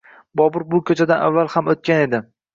[0.39, 2.25] Bobur bu koʻchadan avval ham oʻtgan edi.